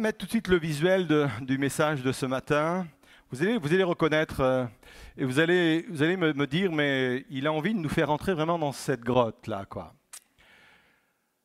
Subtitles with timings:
[0.00, 1.06] mettre tout de suite le visuel
[1.42, 2.86] du message de ce matin.
[3.30, 4.64] Vous allez, vous allez reconnaître euh,
[5.16, 8.34] et vous allez, vous allez me, dire, mais il a envie de nous faire entrer
[8.34, 9.66] vraiment dans cette grotte-là.
[9.68, 9.94] quoi.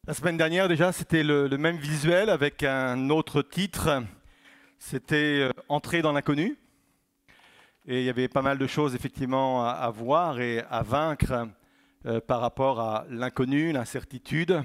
[0.07, 4.04] La semaine dernière, déjà, c'était le, même visuel avec un autre titre.
[4.79, 6.57] C'était euh, Entrer dans l'inconnu.
[7.88, 11.47] Et il y avait pas mal de choses, effectivement, à, à voir et à vaincre
[12.05, 14.63] euh, par rapport à l'inconnu, l'incertitude.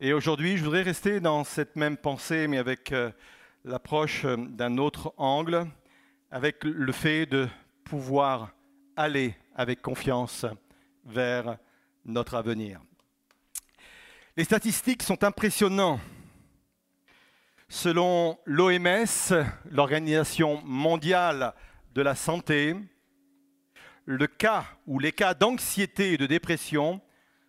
[0.00, 3.12] Et aujourd'hui, je voudrais rester dans cette même pensée, mais avec euh,
[3.64, 5.66] l'approche euh, d'un autre angle,
[6.32, 7.48] avec le fait de
[7.84, 8.50] pouvoir
[8.96, 10.46] aller avec confiance
[11.04, 11.58] vers
[12.04, 12.80] notre avenir.
[14.36, 16.00] Les statistiques sont impressionnantes.
[17.68, 21.54] Selon l'OMS, l'Organisation mondiale
[21.94, 22.74] de la santé,
[24.06, 27.00] le cas ou les cas d'anxiété et de dépression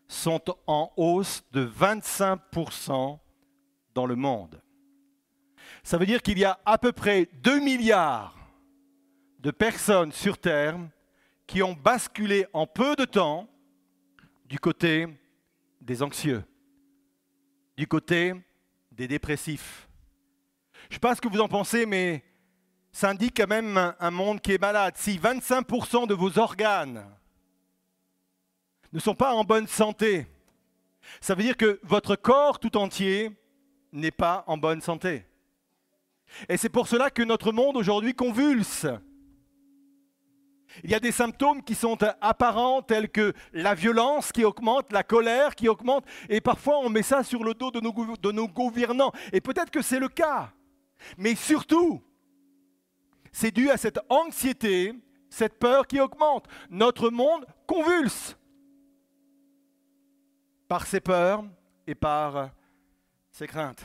[0.07, 3.19] sont en hausse de 25%
[3.93, 4.61] dans le monde.
[5.83, 8.35] Ça veut dire qu'il y a à peu près 2 milliards
[9.39, 10.77] de personnes sur Terre
[11.47, 13.47] qui ont basculé en peu de temps
[14.45, 15.07] du côté
[15.81, 16.43] des anxieux,
[17.77, 18.33] du côté
[18.91, 19.87] des dépressifs.
[20.83, 22.23] Je ne sais pas ce que vous en pensez, mais
[22.91, 24.95] ça indique quand même un, monde qui est malade.
[24.97, 27.05] Si 25% de vos organes
[28.95, 30.27] ne sont pas en bonne santé,
[31.21, 33.31] ça veut dire que votre corps tout entier
[33.91, 35.25] n'est pas en bonne santé.
[36.49, 38.87] Et c'est pour cela que notre monde aujourd'hui convulse.
[40.83, 45.03] Il y a des symptômes qui sont apparents tels que la violence qui augmente, la
[45.03, 49.13] colère qui augmente, et parfois on met ça sur le dos de nos, gouvernants.
[49.31, 50.51] Et peut-être que c'est le cas.
[51.17, 52.01] Mais surtout,
[53.31, 54.93] c'est dû à cette anxiété,
[55.29, 56.47] cette peur qui augmente.
[56.69, 58.35] Notre monde convulse
[60.67, 61.43] par ses peurs
[61.87, 62.49] et par
[63.31, 63.83] ses craintes.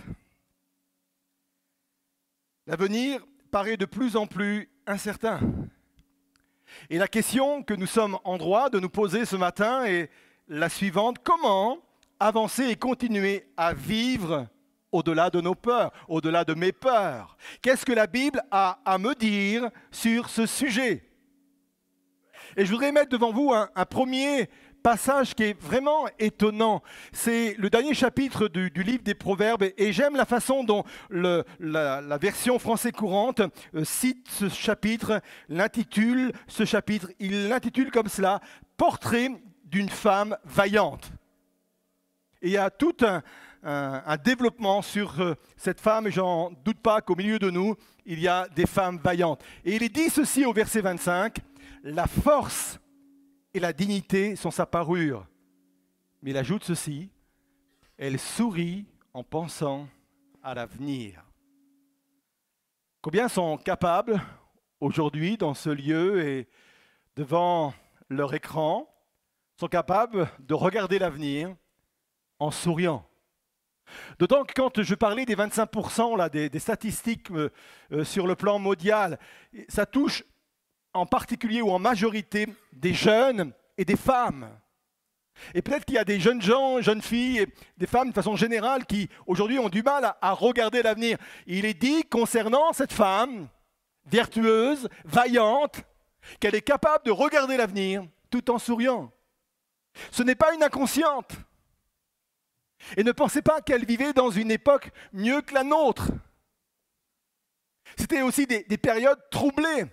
[2.67, 5.41] L'avenir paraît de plus en plus incertain.
[6.89, 10.11] Et la question que nous sommes en droit de nous poser ce matin est
[10.49, 11.17] la suivante.
[11.23, 11.79] Comment
[12.19, 14.47] avancer et continuer à vivre
[14.93, 17.37] au-delà de nos peurs, au-delà de mes peurs?
[17.63, 21.05] Qu'est-ce que la Bible a à me dire sur ce sujet?
[22.57, 24.51] Et je voudrais mettre devant vous un, premier
[24.83, 26.83] passage qui est vraiment étonnant.
[27.13, 32.59] C'est le dernier chapitre du, livre des Proverbes et j'aime la façon dont la, version
[32.59, 33.41] français courante
[33.75, 38.41] euh, cite ce chapitre, l'intitule, ce chapitre, il l'intitule comme cela,
[38.77, 39.31] Portrait
[39.65, 41.13] d'une femme vaillante.
[42.43, 47.03] Et il y a tout un développement sur euh, cette femme, et j'en doute pas
[47.03, 47.77] qu'au milieu de nous,
[48.07, 49.43] il y a des femmes vaillantes.
[49.65, 51.37] Et il est dit ceci au verset 25,
[51.85, 52.81] la force
[53.55, 55.27] et la dignité sont sa parure.
[56.23, 57.11] Mais il ajoute ceci,
[57.97, 59.89] elle sourit en pensant
[60.43, 61.25] à l'avenir.
[63.03, 64.21] Combien sont capables
[64.81, 66.49] aujourd'hui dans ce lieu et
[67.17, 67.75] devant
[68.09, 68.87] leur écran,
[69.59, 71.55] sont capables de regarder l'avenir
[72.39, 73.07] en souriant?
[74.19, 77.51] D'autant que quand je parlais des 25% là, des, statistiques euh,
[77.93, 79.19] euh, sur le plan mondial,
[79.69, 80.25] ça touche
[80.93, 84.51] en particulier ou en majorité des jeunes et des femmes.
[85.55, 87.47] Et peut-être qu'il y a des jeunes gens, jeunes filles,
[87.79, 91.17] des femmes de façon générale qui aujourd'hui ont du mal à, regarder l'avenir.
[91.47, 93.49] Il est dit concernant cette femme,
[94.07, 95.83] vertueuse, vaillante,
[96.39, 99.11] qu'elle est capable de regarder l'avenir tout en souriant.
[100.11, 101.33] Ce n'est pas une inconsciente.
[102.97, 106.09] Et ne pensez pas qu'elle vivait dans une époque mieux que la nôtre.
[107.97, 109.87] C'était aussi des périodes troublées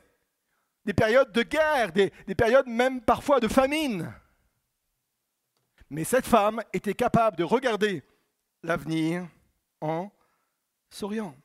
[0.88, 4.12] des périodes de guerre, des, des périodes même parfois de famine.
[5.90, 8.04] Mais cette femme était capable de regarder
[8.64, 9.28] l'avenir
[9.82, 10.10] en
[10.90, 11.36] souriant.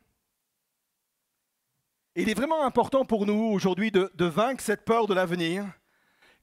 [2.15, 5.67] Il est vraiment important pour nous aujourd'hui de, vaincre cette peur de l'avenir,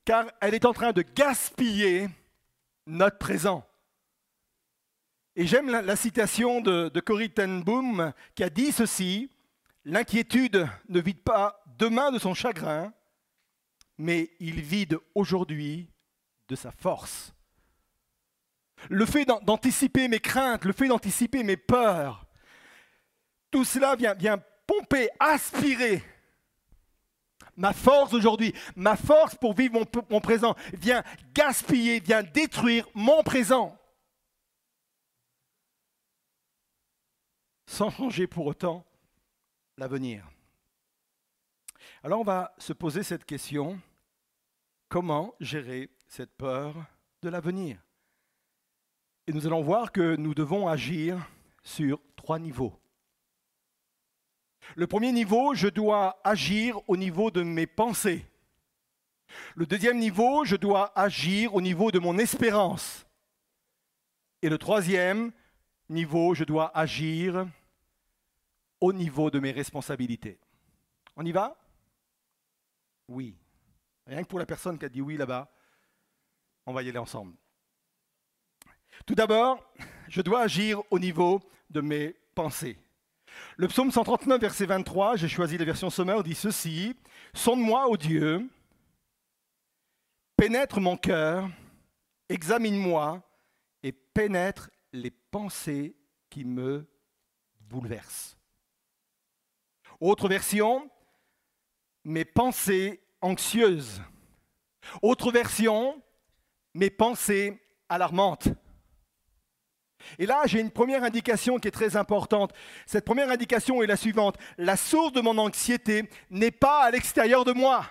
[0.04, 2.10] car elle est en train de gaspiller
[2.86, 3.66] notre présent.
[5.38, 9.30] Et j'aime la, la citation de, de Corrie ten Boom qui a dit ceci
[9.86, 12.94] L'inquiétude ne vide pas demain de son chagrin,
[14.00, 15.92] mais il vide aujourd'hui
[16.48, 17.34] de sa force.
[18.90, 22.26] Le fait d'an- d'anticiper mes craintes, le fait d'anticiper mes peurs,
[23.52, 26.02] tout cela vient, pomper, aspirer
[27.58, 31.04] ma force aujourd'hui, ma force pour vivre mon présent, vient
[31.34, 33.78] gaspiller, vient détruire mon présent.
[37.66, 38.86] Sans changer pour autant
[39.78, 40.26] l'avenir.
[42.02, 43.78] Alors on va se poser cette question,
[44.90, 46.76] comment gérer cette peur
[47.22, 47.80] de l'avenir
[49.28, 51.26] Et nous allons voir que nous devons agir
[51.64, 52.78] sur trois niveaux.
[54.76, 58.26] Le premier niveau, je dois agir au niveau de mes pensées.
[59.56, 63.06] Le deuxième niveau, je dois agir au niveau de mon espérance.
[64.42, 65.32] Et le troisième
[65.88, 67.48] niveau, je dois agir
[68.82, 70.40] au niveau de mes responsabilités.
[71.16, 71.56] On y va?
[73.08, 73.36] Oui.
[74.10, 75.48] Rien que pour la personne qui a dit oui là-bas,
[76.66, 77.36] on va y aller ensemble.
[79.06, 79.64] Tout d'abord,
[80.08, 81.40] je dois agir au niveau
[81.70, 82.80] de mes pensées.
[83.56, 86.96] Le psaume 139, verset 23, j'ai choisi la version sommaire, dit ceci
[87.36, 88.50] Sonde-moi, ô Dieu,
[90.36, 91.48] pénètre mon cœur,
[92.30, 93.22] examine-moi
[93.84, 95.96] et pénètre les pensées
[96.32, 96.90] qui me
[97.60, 98.40] bouleversent.
[100.00, 100.90] Autre version,
[102.04, 104.02] mes pensées anxieuses.
[105.02, 106.02] Autre version,
[106.74, 108.50] mes pensées alarmantes.
[110.18, 112.54] Et là, j'ai une première indication qui est très importante.
[112.86, 114.38] Cette première indication est la suivante.
[114.58, 117.86] La source de mon anxiété n'est pas à l'extérieur de moi.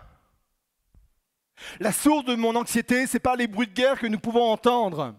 [1.81, 4.51] La source de mon anxiété, ce n'est pas les bruits de guerre que nous pouvons
[4.51, 5.15] entendre.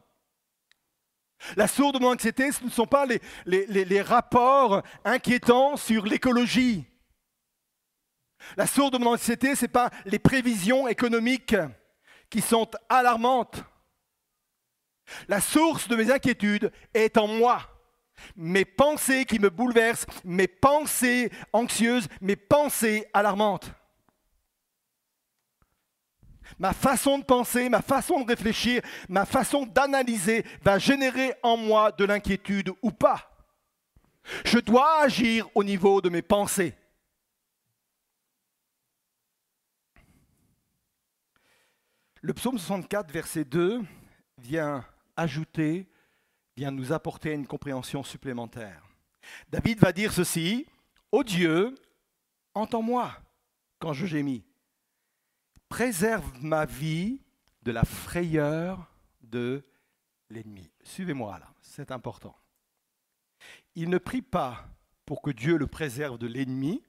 [1.55, 3.05] La source de mon anxiété, ce ne sont pas
[3.45, 6.88] les rapports inquiétants sur l'écologie.
[8.57, 11.55] La source de mon anxiété, ce n'est pas les prévisions économiques
[12.29, 13.63] qui sont alarmantes.
[15.27, 17.61] La source de mes inquiétudes est en moi.
[18.35, 23.71] Mes pensées qui me bouleversent, mes pensées anxieuses, mes pensées alarmantes.
[26.57, 31.91] Ma façon de penser, ma façon de réfléchir, ma façon d'analyser va générer en moi
[31.91, 33.29] de l'inquiétude ou pas.
[34.43, 36.75] Je dois agir au niveau de mes pensées.
[42.21, 43.81] Le psaume 64, verset 2,
[44.37, 44.85] vient
[45.15, 45.87] ajouter,
[46.57, 48.83] vient nous apporter une compréhension supplémentaire.
[49.49, 50.67] David va dire ceci,
[51.11, 51.75] Ô Dieu,
[52.53, 53.15] entends-moi
[53.79, 54.43] quand je gémis.
[55.69, 57.21] Préserve ma vie
[57.61, 58.91] de la frayeur
[59.21, 59.63] de
[60.29, 60.69] l'ennemi.
[60.83, 62.35] Suivez-moi là, c'est important.
[63.75, 64.67] Il ne prie pas
[65.05, 66.83] pour que Dieu le préserve de l'ennemi,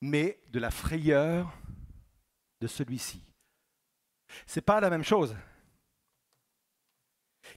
[0.00, 1.56] mais de la frayeur
[2.60, 3.22] de celui-ci.
[4.46, 5.36] Ce n'est pas la même chose.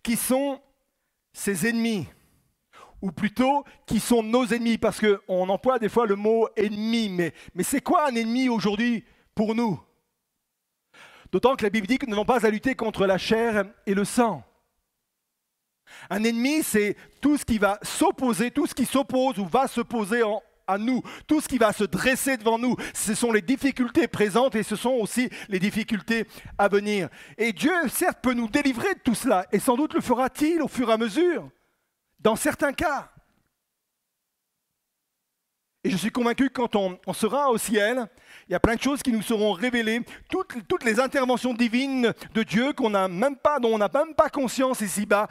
[0.04, 0.62] Qui sont
[1.34, 2.08] ses ennemis,
[3.02, 7.34] ou plutôt qui sont nos ennemis, parce qu'on emploie des fois le mot ennemi, mais,
[7.54, 9.82] mais c'est quoi un ennemi aujourd'hui pour nous?
[11.32, 13.94] D'autant que la Bible dit que nous n'avons pas à lutter contre la chair et
[13.94, 14.44] le sang.
[16.10, 19.82] Un ennemi, c'est tout ce qui va s'opposer, tout ce qui s'oppose ou va se
[19.82, 23.42] poser en, à nous, tout ce qui va se dresser devant nous, ce sont les
[23.42, 26.26] difficultés présentes et ce sont aussi les difficultés
[26.58, 27.10] à venir.
[27.38, 30.68] Et Dieu, certes, peut nous délivrer de tout cela, et sans doute le fera-t-il au
[30.68, 31.50] fur et à mesure,
[32.20, 33.12] dans certains cas.
[35.88, 38.08] Et je suis convaincu que quand on, sera au ciel,
[38.50, 42.44] il y a plein de choses qui nous seront révélées, toutes, les interventions divines de
[42.44, 45.30] Dieu qu'on n'a même pas, dont on n'a même pas conscience ici-bas.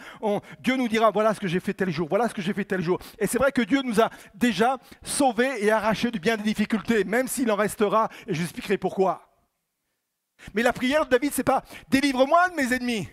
[0.60, 2.64] Dieu nous dira voilà ce que j'ai fait tel jour, voilà ce que j'ai fait
[2.64, 2.98] tel jour.
[3.18, 7.04] Et c'est vrai que Dieu nous a déjà sauvés et arrachés de bien des difficultés,
[7.04, 9.28] même s'il en restera, et je expliquerai pourquoi.
[10.54, 13.06] Mais la prière de David, c'est pas délivre-moi de mes ennemis,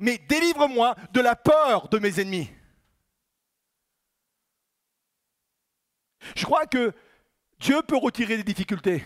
[0.00, 2.50] mais délivre-moi de la peur de mes ennemis.
[6.34, 6.92] Je crois que
[7.58, 9.04] Dieu peut retirer des difficultés.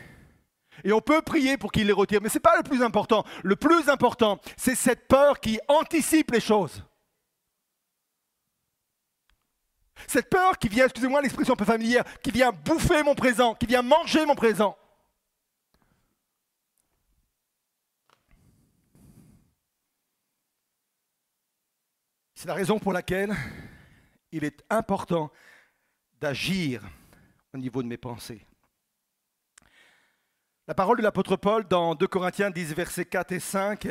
[0.84, 2.20] Et on peut prier pour qu'il les retire.
[2.22, 3.24] Mais ce n'est pas le plus important.
[3.42, 6.84] Le plus important, c'est cette peur qui anticipe les choses.
[10.06, 13.66] Cette peur qui vient, excusez-moi l'expression un peu familière, qui vient bouffer mon présent, qui
[13.66, 14.76] vient manger mon présent.
[22.34, 23.34] C'est la raison pour laquelle
[24.30, 25.32] il est important
[26.20, 26.82] d'agir
[27.54, 28.44] au niveau de mes pensées.
[30.66, 33.88] La parole de l'apôtre Paul dans 2 Corinthiens 10, versets 4 et 5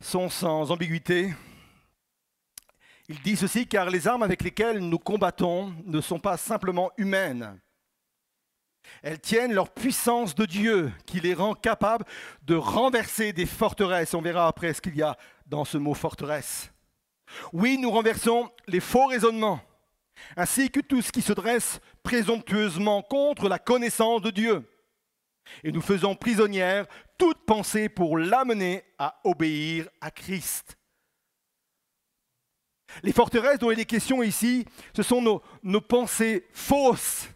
[0.00, 1.32] sont sans ambiguïté.
[3.08, 7.60] Il dit ceci, car les armes avec lesquelles nous combattons ne sont pas simplement humaines.
[9.02, 12.04] Elles tiennent leur puissance de Dieu qui les rend capables
[12.42, 14.14] de renverser des forteresses.
[14.14, 16.72] On verra après ce qu'il y a dans ce mot forteresse.
[17.52, 19.60] Oui, nous renversons les faux raisonnements
[20.36, 24.68] ainsi que tout ce qui se dresse présomptueusement contre la connaissance de Dieu.
[25.64, 26.86] Et nous faisons prisonnière
[27.18, 30.76] toute pensée pour l'amener à obéir à Christ.
[33.02, 37.28] Les forteresses dont il est question ici, ce sont nos, nos pensées fausses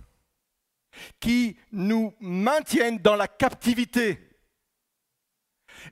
[1.21, 4.25] qui nous maintiennent dans la captivité.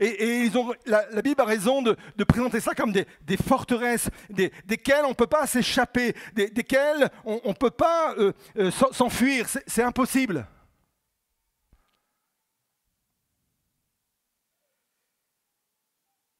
[0.00, 5.10] Et, ils ont, la, Bible a raison de, présenter ça comme des, forteresses desquelles on
[5.10, 9.46] ne peut pas s'échapper, desquelles on ne peut pas euh, euh, s'enfuir.
[9.66, 10.46] C'est impossible.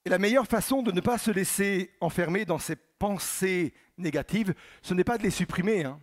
[0.06, 4.92] Et la meilleure façon de ne pas se laisser enfermer dans ces pensées négatives, ce
[4.92, 5.84] n'est pas de les supprimer.
[5.84, 5.98] Hein.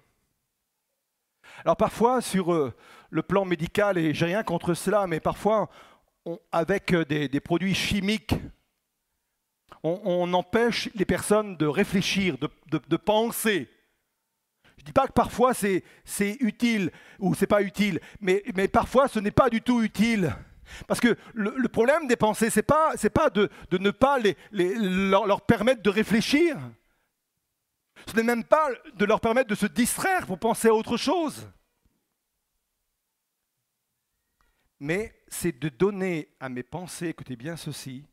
[1.64, 2.74] Alors parfois, sur euh,
[3.12, 5.70] le plan médical, et j'ai rien contre cela, mais parfois,
[6.52, 8.36] avec euh, des, produits chimiques,
[9.84, 13.68] on, empêche les personnes de réfléchir, de, penser.
[14.78, 15.84] Je ne dis pas que parfois c'est
[16.40, 20.36] utile ou c'est pas utile, mais, parfois ce n'est pas du tout utile.
[20.88, 24.20] Parce que le, problème des pensées, ce n'est pas, pas de, ne pas
[24.52, 26.58] leur, permettre de réfléchir.
[28.08, 31.48] Ce n'est même pas de leur permettre de se distraire pour penser à autre chose.
[34.82, 38.04] Mais c'est de donner à mes pensées, écoutez bien ceci,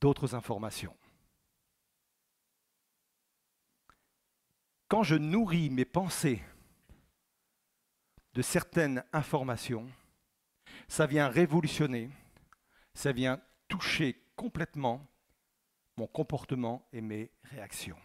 [0.00, 0.96] d'autres informations.
[4.88, 6.42] Quand je nourris mes pensées
[8.34, 9.88] de certaines informations,
[10.88, 12.10] ça vient révolutionner,
[12.92, 15.06] ça vient toucher complètement
[15.96, 17.98] mon comportement et mes réactions.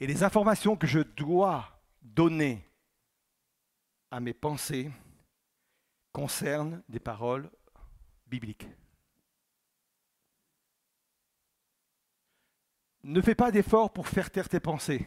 [0.00, 2.66] Et les informations que je dois donner
[4.10, 4.90] à mes pensées
[6.14, 7.50] concernent des paroles
[8.26, 8.68] bibliques.
[13.02, 15.06] Ne fais pas d'efforts pour faire taire tes pensées.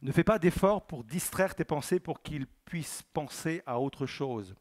[0.00, 4.54] Ne fais pas d'efforts pour distraire tes pensées pour qu'ils puissent penser à autre chose.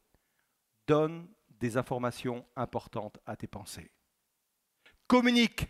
[0.88, 3.92] Donne des informations importantes à tes pensées.
[5.08, 5.68] Communique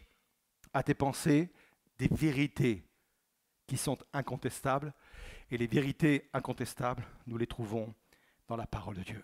[0.74, 1.52] à tes pensées
[1.98, 2.88] des vérités
[3.68, 4.94] qui sont incontestables.
[5.52, 7.94] Et les vérités incontestables, nous les trouvons
[8.48, 9.24] dans la parole de Dieu.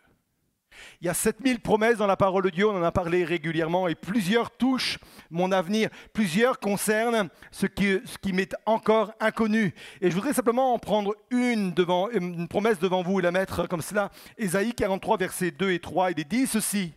[1.02, 3.88] Il y a 7000 promesses dans la parole de Dieu, on en a parlé régulièrement,
[3.88, 9.74] et plusieurs touchent mon avenir, plusieurs concernent ce qui, ce qui m'est encore inconnu.
[10.02, 13.68] Et je voudrais simplement en prendre une, devant, une promesse devant vous et la mettre
[13.68, 14.12] comme cela.
[14.38, 16.94] Ésaïe 43, versets 2 et 3, il est dit ceci.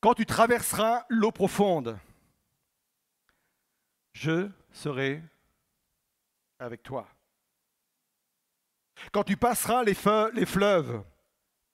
[0.00, 1.98] Quand tu traverseras l'eau profonde,
[4.12, 5.22] je serai
[6.58, 7.06] avec toi.
[9.12, 9.96] Quand tu passeras les,
[10.34, 11.02] les fleuves,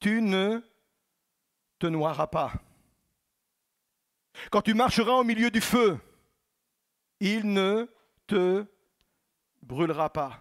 [0.01, 0.63] tu ne
[1.79, 2.53] te noieras pas.
[4.51, 5.99] Quand tu marcheras au milieu du feu,
[7.21, 7.87] il ne
[8.27, 8.65] te
[9.63, 10.39] brûlera pas.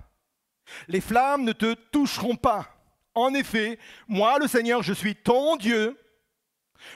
[0.88, 2.68] Les flammes ne te toucheront pas.
[3.13, 5.98] En effet, moi, le Seigneur, je suis ton Dieu.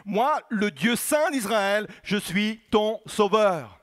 [0.05, 3.78] Moi, le Dieu saint d'Israël, je suis ton sauveur.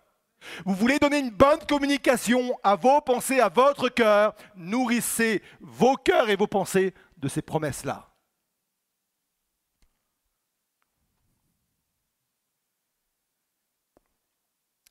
[0.65, 6.31] Vous voulez donner une bonne communication à vos pensées, à votre cœur, nourrissez vos cœurs
[6.31, 8.09] et vos pensées de ces promesses-là.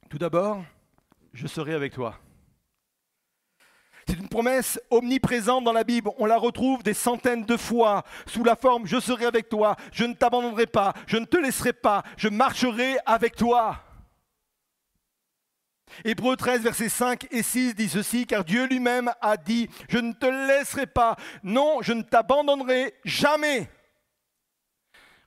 [0.10, 0.64] Tout d'abord,
[1.34, 2.20] je serai avec toi.
[4.08, 6.12] C'est une promesse omniprésente dans la Bible.
[6.20, 10.06] On la retrouve des centaines de fois sous la forme Je serai avec toi, je
[10.06, 13.82] ne t'abandonnerai pas, je ne te laisserai pas, je marcherai avec toi.
[16.04, 20.14] Hébreu 13, versets 5 et 6 dit ceci, car Dieu lui-même a dit, je ne
[20.14, 23.70] te laisserai pas, non, je ne t'abandonnerai jamais.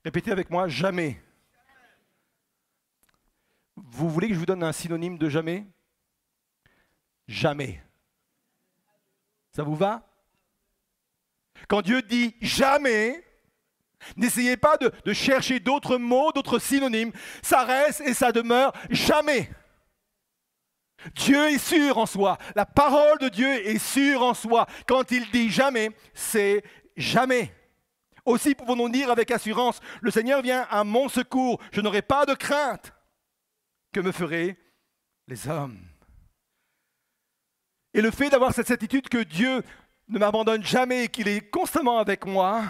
[0.04, 1.22] Répétez avec moi, jamais.
[3.76, 5.66] Vous voulez que je vous donne un synonyme de jamais
[7.26, 7.82] Jamais.
[9.52, 10.06] Ça vous va?
[11.68, 13.22] Quand Dieu dit jamais,
[14.16, 17.12] n'essayez pas de chercher d'autres mots, d'autres synonymes.
[17.42, 19.50] Ça reste et ça demeure jamais.
[21.14, 22.38] Dieu est sûr en soi.
[22.54, 24.66] La parole de Dieu est sûre en soi.
[24.86, 26.62] Quand il dit jamais, c'est
[26.96, 27.54] jamais.
[28.24, 32.34] Aussi pouvons-nous dire avec assurance, le Seigneur vient à mon secours, je n'aurai pas de
[32.34, 32.92] crainte.
[33.92, 34.58] Que me feraient
[35.26, 35.78] les hommes?
[37.94, 39.62] Et le fait d'avoir cette certitude que Dieu
[40.08, 42.64] ne m'abandonne jamais, qu'il est constamment avec moi,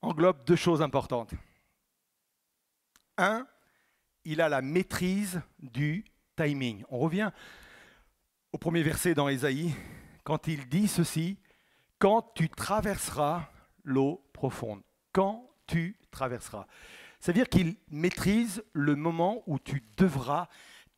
[0.00, 1.32] englobe deux choses importantes.
[3.18, 3.46] Un,
[4.24, 6.04] il a la maîtrise du
[6.36, 6.84] timing.
[6.88, 7.30] On revient
[8.52, 9.74] au premier verset dans Ésaïe,
[10.22, 11.38] quand il dit ceci,
[11.98, 13.50] quand tu traverseras
[13.82, 14.82] l'eau profonde.
[15.12, 16.66] Quand tu traverseras.
[17.20, 20.48] C'est-à-dire qu'il maîtrise le moment où tu devras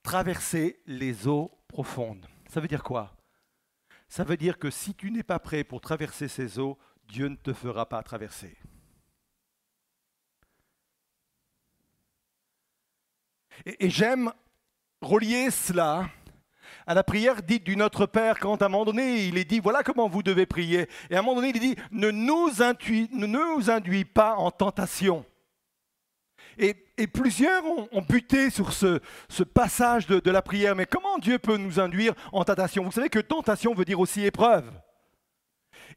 [0.02, 2.26] traverser les eaux profondes.
[2.49, 3.16] Ça veut dire quoi?
[4.09, 7.37] Ça veut dire que si tu n'es pas prêt pour traverser ces eaux, Dieu ne
[7.37, 8.57] te fera pas traverser.
[13.64, 14.33] Et, et j'aime
[15.00, 16.09] relier cela
[16.87, 19.59] à la prière dite du Notre Père, quand à un moment donné, il est dit,
[19.59, 20.88] voilà comment vous devez prier.
[21.11, 25.25] Et à un moment donné, il dit, ne nous induis, ne nous pas en tentation.
[26.59, 26.75] Et,
[27.07, 29.00] plusieurs ont, buté sur ce,
[29.43, 30.75] passage de, la prière.
[30.75, 32.85] Mais comment Dieu peut nous induire en tentation?
[32.85, 34.71] Vous savez que tentation veut dire aussi épreuve.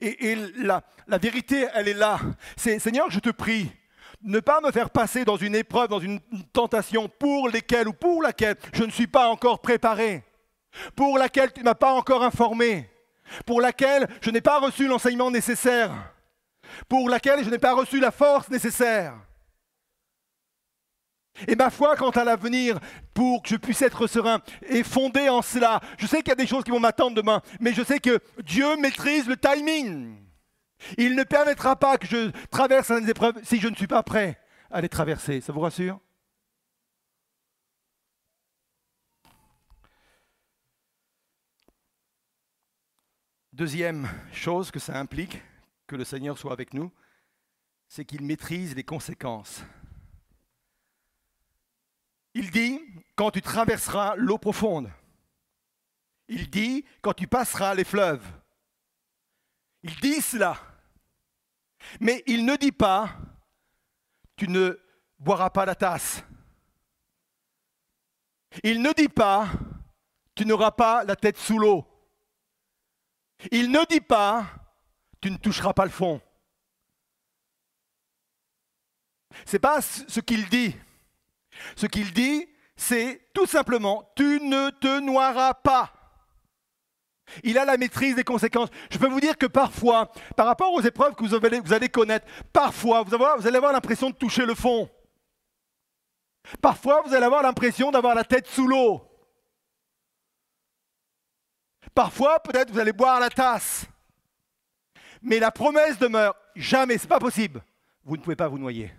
[0.02, 2.20] Et, la, la, vérité, elle est là.
[2.58, 3.72] C'est Seigneur, je te prie,
[4.22, 6.20] ne pas me faire passer dans une épreuve, dans une
[6.54, 10.24] tentation pour lesquelles ou pour laquelle je ne suis pas encore préparé
[10.96, 12.90] pour laquelle tu ne m'as pas encore informé,
[13.46, 15.92] pour laquelle je n'ai pas reçu l'enseignement nécessaire,
[16.88, 19.14] pour laquelle je n'ai pas reçu la force nécessaire.
[21.48, 22.80] Et ma foi quant à l'avenir,
[23.14, 25.80] pour que je puisse être serein, est fondée en cela.
[25.98, 28.20] Je sais qu'il y a des choses qui vont m'attendre demain, mais je sais que
[28.44, 30.18] Dieu maîtrise le timing.
[30.98, 34.40] Il ne permettra pas que je traverse les épreuves si je ne suis pas prêt
[34.72, 35.42] à les traverser.
[35.42, 36.00] Ça vous rassure?
[43.52, 45.42] Deuxième chose que ça implique,
[45.86, 46.94] que le Seigneur soit avec nous,
[47.90, 49.64] c'est qu'il maîtrise les conséquences.
[52.34, 52.80] Il dit,
[53.16, 54.90] quand tu traverseras l'eau profonde.
[56.30, 58.26] Il dit, quand tu passeras les fleuves.
[59.84, 60.58] Il dit cela.
[62.00, 63.16] Mais il ne dit pas,
[64.36, 64.78] tu ne
[65.18, 66.24] boiras pas la tasse.
[68.64, 69.48] Il ne dit pas,
[70.36, 71.86] tu n'auras pas la tête sous l'eau.
[73.52, 74.46] Il ne dit pas,
[75.22, 76.22] tu ne toucheras pas le fond.
[79.46, 80.76] Ce n'est pas ce qu'il dit.
[81.76, 85.94] Ce qu'il dit, c'est tout simplement, tu ne te noieras pas.
[87.44, 88.70] Il a la maîtrise des conséquences.
[88.92, 93.04] Je peux vous dire que parfois, par rapport aux épreuves que vous allez, connaître, parfois,
[93.04, 94.90] vous, vous allez avoir l'impression de toucher le fond.
[96.62, 99.06] Parfois, vous allez avoir l'impression d'avoir la tête sous l'eau.
[101.94, 103.86] Parfois, peut-être vous allez boire la tasse.
[105.22, 107.64] Mais la promesse demeure jamais, ce n'est pas possible.
[108.04, 108.92] Vous ne pouvez pas vous noyer.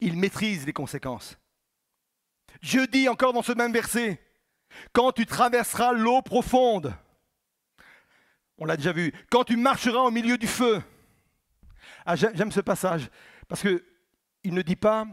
[0.00, 1.38] Il maîtrise les conséquences.
[2.62, 4.20] Dieu dit encore dans ce même verset,
[4.92, 6.94] quand tu traverseras l'eau profonde,
[8.58, 10.82] on l'a déjà vu, quand tu marcheras au milieu du feu.
[12.06, 13.10] Ah, j'aime ce passage,
[13.48, 15.06] parce qu'il ne dit pas,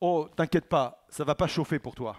[0.00, 2.16] oh, t'inquiète pas, ça ne va pas chauffer pour toi.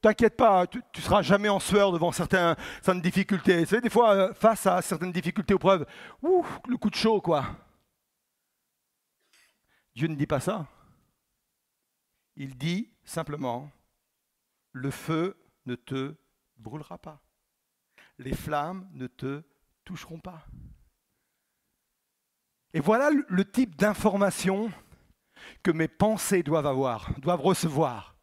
[0.00, 2.56] T'inquiète pas, tu, ne seras jamais en sueur devant certaines
[3.00, 3.60] difficultés.
[3.60, 5.86] Vous savez, des fois, euh, face à certaines difficultés ou preuves,
[6.20, 7.44] ouf, le coup de chaud, quoi.
[9.94, 10.66] Dieu ne dit pas ça.
[12.36, 13.70] Il dit simplement,
[14.72, 16.14] le feu ne te
[16.56, 17.22] brûlera pas.
[18.18, 19.42] Les flammes ne te
[19.84, 20.46] toucheront pas.
[22.74, 24.72] Et voilà le type d'information
[25.62, 28.16] que mes pensées doivent avoir, doivent recevoir.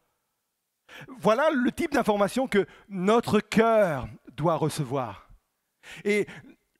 [1.19, 5.29] Voilà le type d'information que notre cœur doit recevoir.
[6.03, 6.27] Et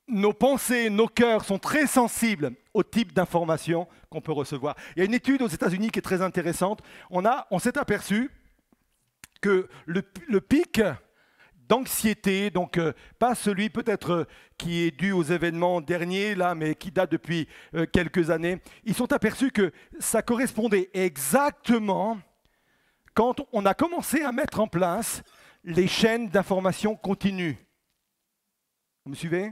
[0.08, 4.76] nos pensées, nos cœurs sont très sensibles au type d'information qu'on peut recevoir.
[4.96, 6.82] Il y a une étude aux États-Unis qui est très intéressante.
[7.12, 8.32] On, s'est aperçu
[9.42, 10.82] que le, pic
[11.68, 14.26] d'anxiété, donc euh, pas celui peut-être euh,
[14.58, 18.96] qui est dû aux événements derniers, là, mais qui date depuis euh, quelques années, ils
[18.96, 22.18] sont aperçus que ça correspondait exactement
[23.14, 25.22] quand on a commencé à mettre en place
[25.66, 27.58] les chaînes d'information continues.
[29.04, 29.52] Vous me suivez?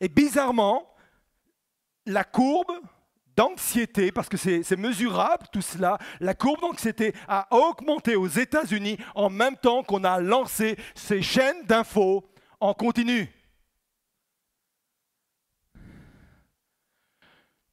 [0.00, 0.93] Et bizarrement,
[2.06, 2.72] la courbe
[3.36, 9.30] d'anxiété, parce que c'est mesurable tout cela, la courbe d'anxiété a augmenté aux États-Unis en
[9.30, 12.24] même temps qu'on a lancé ces chaînes d'infos
[12.60, 13.28] en continu.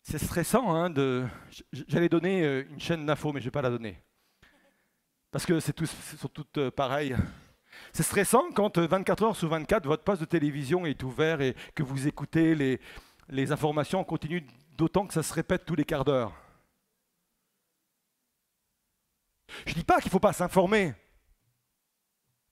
[0.03, 1.25] C'est stressant, hein, de...
[1.87, 3.97] j'allais donner euh, une chaîne d'infos, mais je ne vais pas la donner.
[5.31, 7.15] Parce que c'est sont toutes euh, pareilles.
[7.93, 11.55] C'est stressant quand 24 euh, heures sur 24, votre poste de télévision est ouvert et
[11.75, 12.81] que vous écoutez les,
[13.31, 14.45] les informations en continu,
[14.77, 16.33] d'autant que ça se répète tous les quarts d'heure.
[19.65, 20.93] Je ne dis pas qu'il ne faut pas s'informer.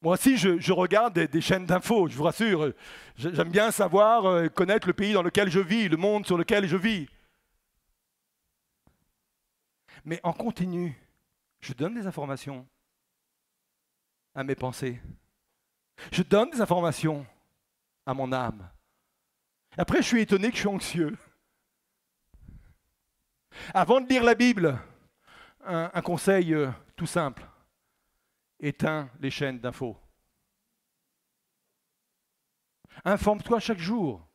[0.02, 2.74] Moi aussi, je, regarde des, chaînes d'infos, je vous rassure.
[3.16, 6.78] J'aime bien savoir, connaître le pays dans lequel je vis, le monde sur lequel je
[6.78, 7.08] vis
[10.06, 10.98] mais en continu,
[11.62, 12.66] je donne des informations
[14.34, 15.02] à mes pensées.
[16.12, 17.26] Je donne des informations
[18.06, 18.70] à mon âme.
[19.78, 21.18] Après, je suis étonné que je suis anxieux.
[23.74, 24.80] Avant de lire la Bible,
[25.66, 27.46] un, conseil euh, tout simple.
[28.60, 29.98] Éteins les chaînes d'infos.
[33.06, 34.26] Informe-toi chaque jour.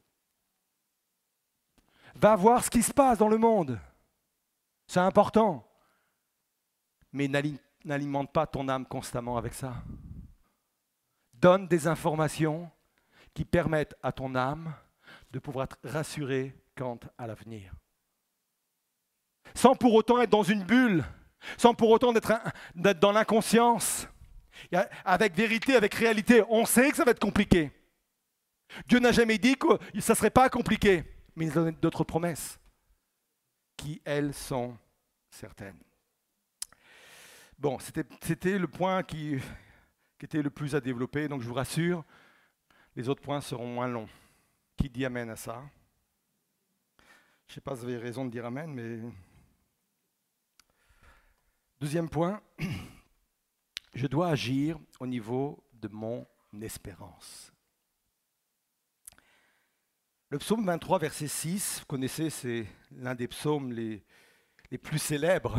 [2.14, 3.78] Va voir ce qui se passe dans le monde.
[4.86, 5.68] C'est important.
[7.12, 7.28] Mais
[7.84, 9.74] n'alimente pas ton âme constamment avec ça.
[11.32, 12.70] Donne des informations
[13.34, 14.74] qui permettent à ton âme
[15.34, 17.74] de pouvoir être rassurée quant à l'avenir.
[19.52, 21.04] Sans pour autant être dans une bulle,
[21.58, 22.32] sans pour autant être
[22.74, 24.06] dans l'inconscience,
[25.04, 26.42] avec vérité, avec réalité.
[26.48, 27.72] On sait que ça va être compliqué.
[28.86, 29.66] Dieu n'a jamais dit que
[30.00, 31.02] ça ne serait pas compliqué,
[31.34, 32.60] mais il a donné d'autres promesses
[33.76, 34.76] qui, elles, sont
[35.30, 35.78] certaines.
[37.58, 39.38] Bon, c'était le point qui,
[40.16, 42.04] qui était le plus à développer, donc je vous rassure,
[42.94, 44.08] les autres points seront moins longs.
[44.76, 45.62] Qui dit Amen à ça
[47.46, 49.00] Je ne sais pas si vous avez raison de dire Amen, mais...
[51.80, 52.40] Deuxième point,
[53.94, 56.26] je dois agir au niveau de mon
[56.62, 57.52] espérance.
[60.30, 64.02] Le psaume 23, verset 6, vous connaissez, c'est l'un des psaumes les,
[64.78, 65.56] plus célèbres.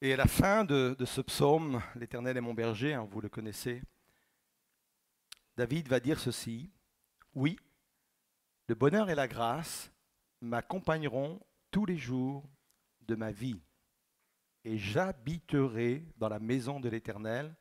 [0.00, 3.82] Et à la fin de, ce psaume, L'Éternel est mon berger, hein, vous le connaissez,
[5.56, 6.70] David va dire ceci,
[7.34, 7.56] Oui,
[8.68, 9.90] le bonheur et la grâce
[10.40, 12.48] m'accompagneront tous les jours
[13.02, 13.60] de ma vie
[14.64, 17.54] et j'habiterai dans la maison de l'Éternel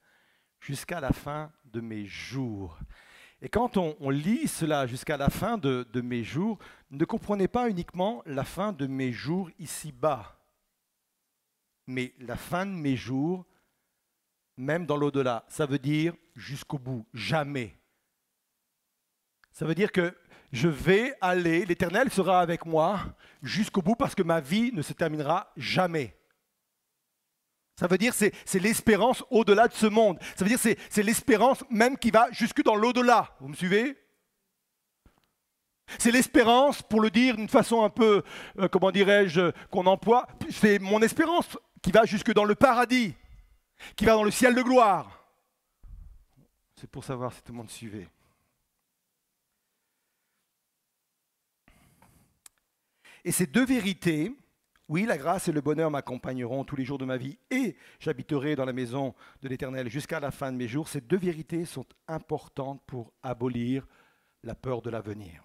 [0.60, 2.80] jusqu'à la fin de mes jours.
[3.42, 6.60] Et quand on, lit cela jusqu'à la fin de, mes jours,
[6.92, 10.40] ne comprenez pas uniquement la fin de mes jours ici-bas,
[11.88, 13.46] mais la fin de mes jours,
[14.56, 15.44] même dans l'au-delà.
[15.50, 17.76] Ça veut dire jusqu'au bout, jamais.
[19.54, 20.16] Ça veut dire que
[20.52, 23.00] je vais aller, l'Éternel sera avec moi
[23.42, 26.18] jusqu'au bout parce que ma vie ne se terminera jamais.
[27.76, 30.20] Ça veut dire c'est c'est l'espérance au-delà de ce monde.
[30.36, 33.36] Ça veut dire c'est c'est l'espérance même qui va jusque dans l'au-delà.
[33.40, 33.98] Vous me suivez?
[36.00, 38.24] C'est l'espérance, pour le dire d'une façon un peu,
[38.58, 43.14] euh, comment dirais-je, qu'on emploie, c'est mon espérance qui va jusque dans le paradis,
[43.96, 45.28] qui va dans le ciel de gloire.
[46.76, 48.08] C'est pour savoir si tout le monde suivait.
[53.26, 54.36] Et ces deux vérités,
[54.90, 58.56] oui, la grâce et le bonheur m'accompagneront tous les jours de ma vie et j'habiterai
[58.56, 60.90] dans la maison de l'Éternel jusqu'à la fin de mes jours.
[60.90, 63.88] Ces deux vérités sont importantes pour abolir
[64.44, 65.44] la peur de l'avenir.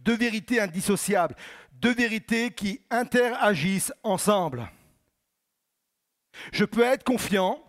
[0.00, 1.34] Deux vérités indissociables,
[1.72, 4.68] deux vérités qui interagissent ensemble.
[6.52, 7.62] Je peux être confiant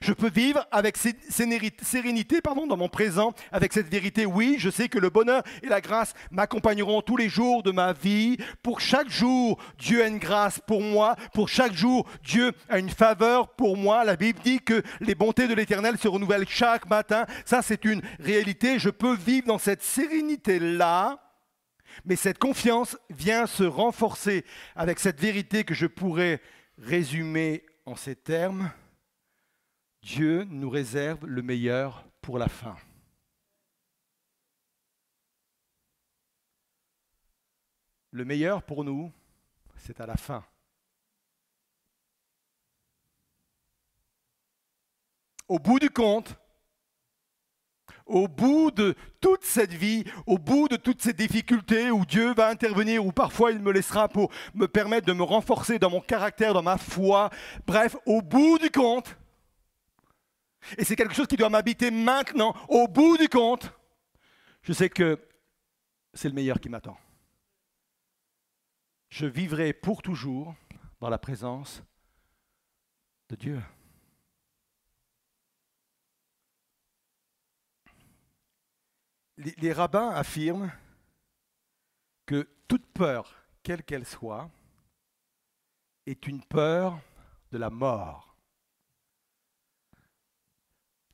[0.00, 4.26] je peux vivre avec sérénité pardon, dans mon présent, avec cette vérité.
[4.26, 7.92] Oui, je sais que le bonheur et la grâce m'accompagneront tous les jours de ma
[7.92, 8.36] vie.
[8.62, 11.16] Pour chaque jour, Dieu a une grâce pour moi.
[11.32, 14.04] Pour chaque jour, Dieu a une faveur pour moi.
[14.04, 17.26] La Bible dit que les bontés de l'Éternel se renouvellent chaque matin.
[17.44, 18.78] Ça, c'est une réalité.
[18.78, 21.18] Je peux vivre dans cette sérénité-là.
[22.04, 24.44] Mais cette confiance vient se renforcer
[24.76, 26.40] avec cette vérité que je pourrais
[26.78, 28.70] résumer en ces termes.
[30.08, 32.74] Dieu nous réserve le meilleur pour la fin.
[38.12, 39.12] Le meilleur pour nous,
[39.76, 40.42] c'est à la fin.
[45.46, 46.36] Au bout du compte,
[48.06, 52.48] au bout de toute cette vie, au bout de toutes ces difficultés où Dieu va
[52.48, 56.54] intervenir, où parfois il me laissera pour me permettre de me renforcer dans mon caractère,
[56.54, 57.28] dans ma foi,
[57.66, 59.14] bref, au bout du compte,
[60.76, 63.72] et c'est quelque chose qui doit m'habiter maintenant, au bout du compte.
[64.62, 65.18] Je sais que
[66.12, 66.98] c'est le meilleur qui m'attend.
[69.08, 70.54] Je vivrai pour toujours
[71.00, 71.82] dans la présence
[73.28, 73.62] de Dieu.
[79.36, 80.72] Les, rabbins affirment
[82.26, 84.50] que toute peur, quelle qu'elle soit,
[86.06, 87.00] est une peur
[87.52, 88.27] de la mort.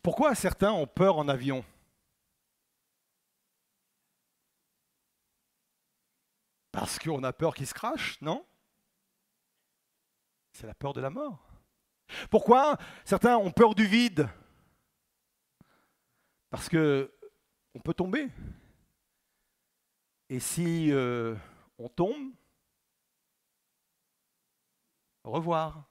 [0.05, 1.65] Pourquoi certains ont peur en avion?
[6.71, 8.47] Parce qu'on a peur qu'il se crache, non?
[10.53, 11.49] C'est la peur de la mort.
[12.31, 14.29] Pourquoi certains ont peur du vide?
[16.51, 17.11] Parce que
[17.73, 18.31] on peut tomber.
[20.29, 21.35] Et si euh,
[21.79, 22.35] on tombe,
[25.23, 25.89] au revoir.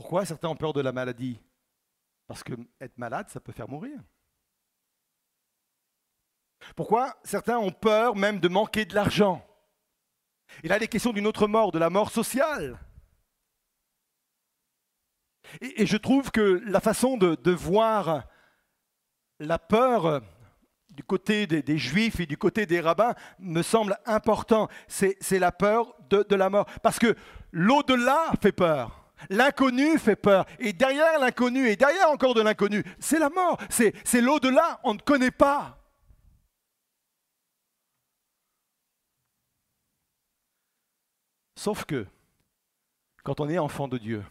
[0.00, 1.38] Pourquoi certains ont peur de la maladie?
[2.26, 4.00] Parce que être malade, ça peut faire mourir.
[6.74, 9.46] Pourquoi certains ont peur même de manquer de l'argent?
[10.62, 12.80] Et là, il est question d'une autre mort, de la mort sociale.
[15.60, 18.26] Et, je trouve que la façon de, voir
[19.38, 20.22] la peur
[20.88, 24.68] du côté des, juifs et du côté des rabbins me semble important.
[24.88, 26.64] C'est la peur de, de, la mort.
[26.82, 27.14] Parce que
[27.52, 28.99] l'au-delà fait peur.
[29.28, 30.46] L'inconnu fait peur.
[30.58, 33.58] Et derrière l'inconnu, et derrière encore de l'inconnu, c'est la mort.
[33.68, 35.76] C'est l'au-delà, on ne connaît pas.
[41.56, 42.06] Sauf que,
[43.22, 44.24] quand on est enfant de Dieu,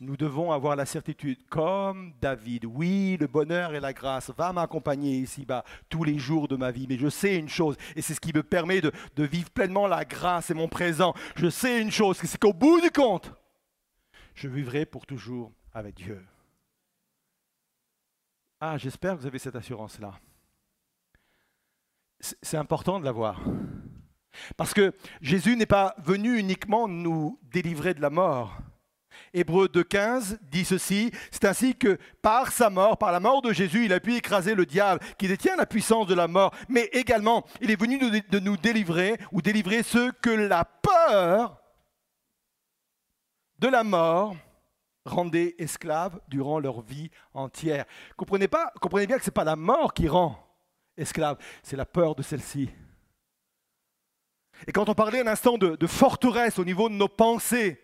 [0.00, 5.16] nous devons avoir la certitude, comme David, oui, le bonheur et la grâce va m'accompagner
[5.16, 8.20] ici-bas tous les jours de ma vie, mais je sais une chose, et c'est ce
[8.20, 11.90] qui me permet de, de, vivre pleinement la grâce et mon présent, je sais une
[11.90, 13.32] chose, c'est qu'au bout du compte,
[14.38, 16.24] je vivrai pour toujours avec Dieu.
[18.60, 20.14] Ah, j'espère que vous avez cette assurance-là.
[22.20, 23.42] C'est important de l'avoir.
[24.56, 28.56] Parce que Jésus n'est pas venu uniquement nous délivrer de la mort.
[29.34, 33.86] Hébreu 2.15 dit ceci, c'est ainsi que par sa mort, par la mort de Jésus,
[33.86, 37.44] il a pu écraser le diable qui détient la puissance de la mort, mais également
[37.60, 41.60] il est venu de nous délivrer ou délivrer ceux que la peur
[43.58, 44.36] de la mort
[45.04, 47.84] rendait esclaves durant leur vie entière.
[48.16, 50.38] Comprenez, pas, comprenez bien que ce n'est pas la mort qui rend
[50.96, 52.70] esclave, c'est la peur de celle-ci.
[54.66, 57.80] Et quand on parlait un instant de, forteresse au niveau de nos pensées,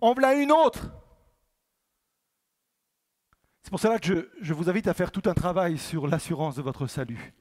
[0.00, 0.90] en voilà une autre.
[3.62, 6.62] C'est pour cela que je vous invite à faire tout un travail sur l'assurance de
[6.62, 7.34] votre salut.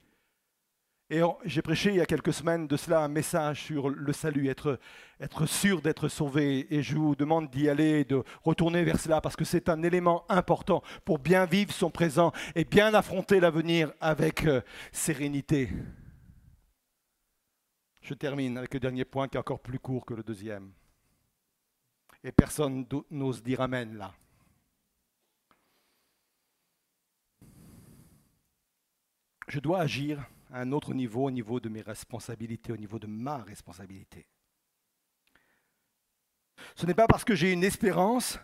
[1.09, 4.49] Et j'ai prêché il y a quelques semaines de cela un message sur le salut,
[4.49, 4.77] être,
[5.45, 6.67] sûr d'être sauvé.
[6.73, 10.25] Et je vous demande d'y aller, de retourner vers cela, parce que c'est un élément
[10.27, 14.59] important pour bien vivre son présent et bien affronter l'avenir avec euh,
[14.91, 15.69] sérénité.
[18.01, 20.73] Je termine avec le dernier point qui est encore plus court que le deuxième.
[22.21, 24.13] Et personne n'ose dire Amen là.
[29.47, 30.19] Je dois agir
[30.51, 34.27] à un autre niveau, au niveau de mes responsabilités, au niveau de ma responsabilité.
[36.75, 38.39] Ce n'est pas parce que j'ai une espérance,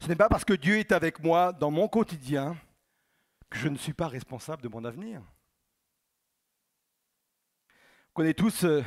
[0.00, 2.56] ce n'est pas parce que Dieu est avec moi dans mon quotidien
[3.50, 5.20] que je ne suis pas responsable de mon avenir.
[8.08, 8.82] Vous connaissez tous ce,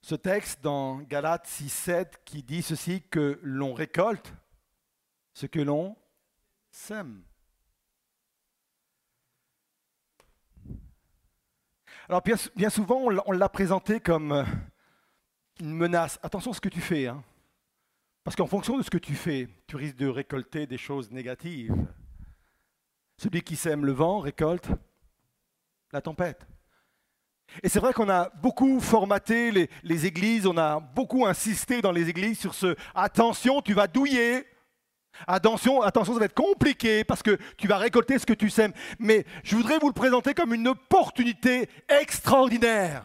[0.00, 4.34] ce texte dans Galates 6, 7 qui dit ceci, que l'on récolte
[5.34, 5.96] ce que l'on
[6.70, 7.22] sème.
[12.08, 14.44] Alors bien, souvent, on l'a présenté comme euh,
[15.60, 16.18] une menace.
[16.22, 17.22] Attention à ce que tu fais, hein.
[18.24, 21.74] parce qu'en fonction de ce que tu fais, tu risques de récolter des choses négatives.
[23.18, 24.68] Celui qui sème le vent récolte
[25.92, 26.44] la tempête.
[27.62, 31.92] Et c'est vrai qu'on a beaucoup formaté les, les, églises, on a beaucoup insisté dans
[31.92, 34.46] les églises sur ce attention, tu vas douiller,
[35.26, 38.72] Attention, attention, ça va être compliqué parce que tu vas récolter ce que tu sèmes.
[38.98, 43.04] Mais je voudrais vous le présenter comme une opportunité extraordinaire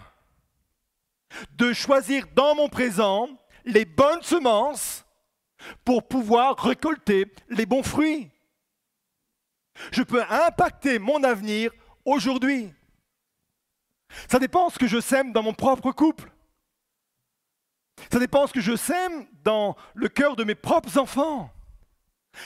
[1.51, 3.29] de choisir dans mon présent
[3.65, 5.05] les bonnes semences
[5.83, 8.29] pour pouvoir récolter les bons fruits.
[9.91, 11.71] Je peux impacter mon avenir
[12.05, 12.73] aujourd'hui.
[14.29, 16.31] Ça dépend ce que je sème dans mon propre couple.
[18.11, 21.51] Ça dépend ce que je sème dans le cœur de mes propres enfants.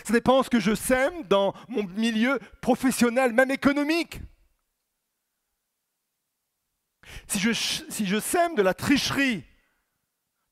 [0.04, 4.22] Ça dépend ce que je sème dans mon milieu professionnel, même économique.
[7.28, 9.44] Si je, si je sème de la tricherie,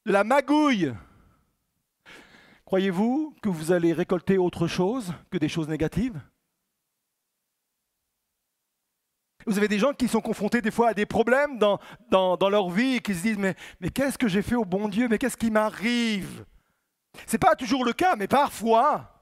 [0.06, 0.94] de la magouille,
[2.66, 6.20] croyez-vous que vous allez récolter autre chose que des choses négatives?
[9.46, 12.50] Vous avez des gens qui sont confrontés des fois à des problèmes dans, dans, dans
[12.50, 15.08] leur vie et qui se disent Mais, mais qu'est-ce que j'ai fait au bon Dieu?
[15.10, 16.46] Mais qu'est-ce qui m'arrive?
[17.26, 19.19] Ce n'est pas toujours le cas, mais parfois,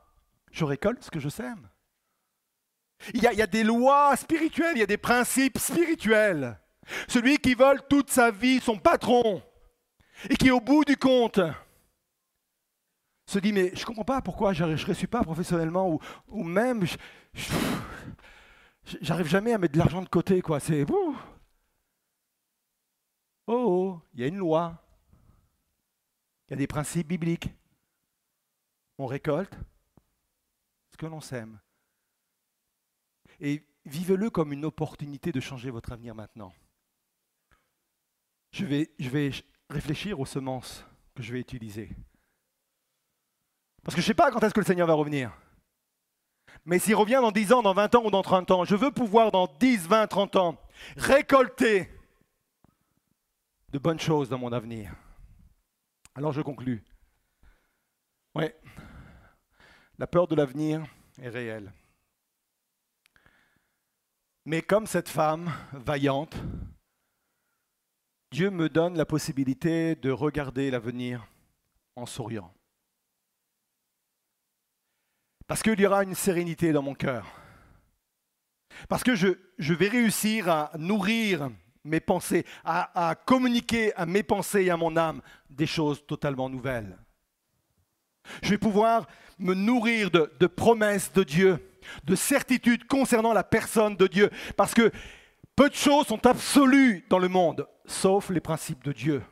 [0.52, 1.70] je récolte ce que je sème.
[3.14, 6.60] Il y, a, des lois spirituelles, il y a des principes spirituels.
[7.08, 9.44] Celui qui vole toute sa vie son patron
[10.30, 11.40] et qui au bout du compte
[13.28, 16.44] se dit mais je ne comprends pas pourquoi je ne réussis pas professionnellement ou, ou
[16.44, 16.86] même
[19.02, 20.60] j'arrive jamais à mettre de l'argent de côté quoi.
[20.60, 21.16] C'est oh,
[23.48, 24.82] oh, il y a une loi,
[26.48, 27.50] il y a des principes bibliques.
[28.98, 29.56] On récolte
[30.98, 31.60] que l'on s'aime.
[33.40, 36.54] Et vivez-le comme une opportunité de changer votre avenir maintenant.
[38.52, 39.32] Je vais, je vais
[39.70, 41.90] réfléchir aux semences que je vais utiliser.
[43.84, 45.32] Parce que je ne sais pas quand est-ce que le Seigneur va revenir.
[46.66, 48.92] Mais s'il revient dans 10 ans, dans 20 ans ou dans 30 ans, je veux
[48.92, 50.62] pouvoir dans 10, 20, 30 ans
[50.98, 51.90] récolter
[53.72, 54.94] de bonnes choses dans mon avenir.
[56.16, 56.84] Alors je conclus.
[58.36, 58.56] Ouais.
[60.00, 60.86] La peur de l'avenir
[61.20, 61.74] est réelle.
[64.46, 66.36] Mais comme cette femme vaillante,
[68.32, 71.28] Dieu me donne la possibilité de regarder l'avenir
[71.96, 72.54] en souriant.
[75.48, 77.26] Parce qu'il y aura une sérénité dans mon cœur.
[78.90, 81.50] Parce que je, vais réussir à nourrir
[81.84, 86.98] mes pensées, à, communiquer à mes pensées et à mon âme des choses totalement nouvelles.
[88.44, 89.08] Je vais pouvoir
[89.40, 91.60] me nourrir de, de promesses de Dieu,
[92.04, 94.30] de certitudes concernant la personne de Dieu.
[94.56, 94.92] Parce que
[95.56, 99.24] peu de choses sont absolues dans le monde, sauf les principes de Dieu.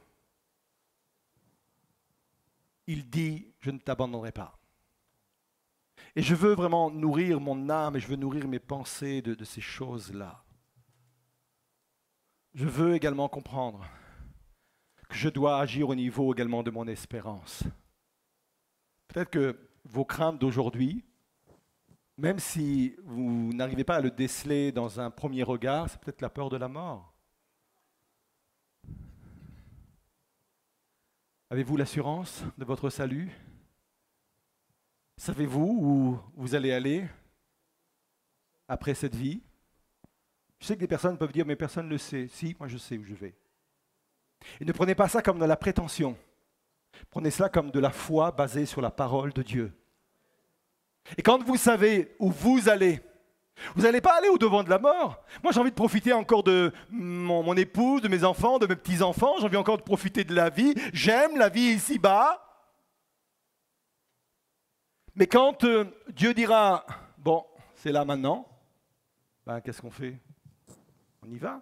[2.87, 4.59] Il dit, je ne t'abandonnerai pas.
[6.15, 9.61] Et je veux vraiment nourrir mon âme et je veux nourrir mes pensées de, ces
[9.61, 10.43] choses-là.
[12.53, 13.85] Je veux également comprendre
[15.09, 17.63] que je dois agir au niveau également de mon espérance.
[19.09, 21.03] Peut-être que vos craintes d'aujourd'hui,
[22.17, 26.29] même si vous n'arrivez pas à le déceler dans un premier regard, c'est peut-être la
[26.29, 27.13] peur de la mort.
[31.49, 33.31] Avez-vous l'assurance de votre salut?
[35.17, 37.07] Savez-vous où vous allez aller
[38.67, 39.41] après cette vie?
[40.59, 42.27] Je sais que des personnes peuvent dire, mais personne ne le sait.
[42.27, 43.35] Si, moi je sais où je vais.
[44.59, 46.17] Et ne prenez pas ça comme de la prétention.
[47.09, 49.73] Prenez cela comme de la foi basée sur la parole de Dieu.
[51.17, 52.99] Et quand vous savez où vous allez,
[53.75, 55.23] vous n'allez pas aller au devant de la mort.
[55.43, 58.75] Moi, j'ai envie de profiter encore de mon, mon épouse, de mes enfants, de mes
[58.75, 59.35] petits-enfants.
[59.39, 60.73] J'ai envie encore de profiter de la vie.
[60.93, 62.41] J'aime la vie ici-bas.
[65.15, 66.85] Mais quand euh, Dieu dira,
[67.17, 68.45] bon, c'est là maintenant,
[69.45, 70.19] ben, qu'est-ce qu'on fait?
[71.21, 71.61] On y va.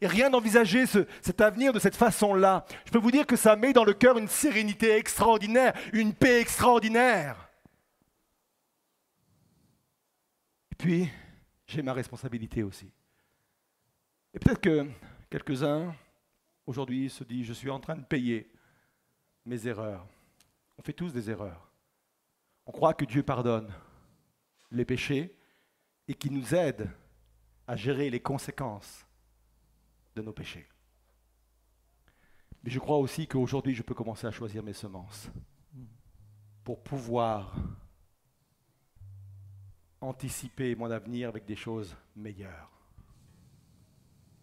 [0.00, 3.72] Et rien d'envisager cet avenir de cette façon-là, je peux vous dire que ça met
[3.72, 7.48] dans le cœur une sérénité extraordinaire, une paix extraordinaire.
[10.72, 11.08] Et puis,
[11.66, 12.90] j'ai ma responsabilité aussi.
[14.34, 14.86] Et peut-être que
[15.30, 15.94] quelques-uns,
[16.66, 18.50] aujourd'hui, se disent, je suis en train de payer
[19.44, 20.06] mes erreurs.
[20.78, 21.70] On fait tous des erreurs.
[22.66, 23.72] On croit que Dieu pardonne
[24.70, 25.34] les péchés
[26.06, 26.90] et qu'il nous aide
[27.66, 29.07] à gérer les conséquences
[30.14, 30.66] de nos péchés.
[32.62, 35.30] Mais je crois aussi qu'aujourd'hui, je peux commencer à choisir mes semences
[36.64, 37.54] pour pouvoir
[40.00, 42.70] anticiper mon avenir avec des choses meilleures.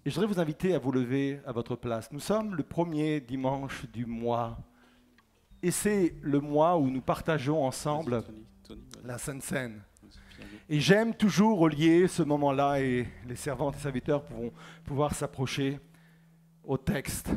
[0.05, 2.11] Et je voudrais vous inviter à vous lever à votre place.
[2.11, 4.57] Nous sommes le premier dimanche du mois
[5.63, 8.23] et c'est le mois où nous partageons ensemble
[9.03, 9.81] la Sainte Seine.
[10.67, 14.51] Et j'aime toujours relier ce moment-là et les servantes et serviteurs pourront
[14.83, 15.79] pouvoir s'approcher
[16.63, 17.29] au texte.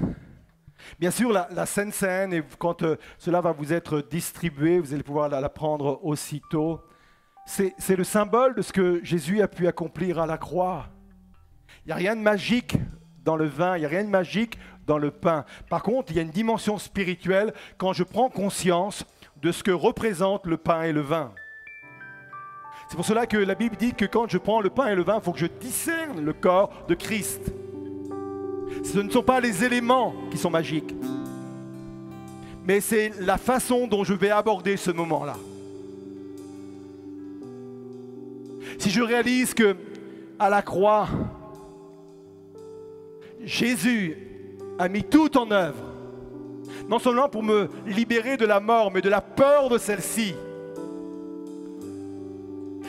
[0.99, 5.03] Bien sûr, la, Sainte Seine, et quand euh, cela va vous être distribué, vous allez
[5.03, 6.81] pouvoir la, la prendre aussitôt.
[7.45, 10.87] C'est le symbole de ce que Jésus a pu accomplir à la croix.
[11.85, 12.77] Il n'y a rien de magique
[13.25, 15.45] dans le vin, il n'y a rien de magique dans le pain.
[15.69, 19.05] Par contre, il y a une dimension spirituelle quand je prends conscience
[19.43, 21.35] de ce que représente le pain et le vin.
[22.89, 25.03] C'est pour cela que la Bible dit que quand je prends le pain et le
[25.03, 27.53] vin, il faut que je discerne le corps de Christ.
[28.83, 30.95] Ce ne sont pas les éléments qui sont magiques,
[32.65, 35.37] mais c'est la façon dont je vais aborder ce moment-là.
[38.79, 39.77] Si je réalise que
[40.39, 41.09] à la croix,
[43.45, 44.17] Jésus
[44.79, 45.85] a mis tout en œuvre,
[46.89, 50.35] non seulement pour me libérer de la mort, mais de la peur de celle-ci.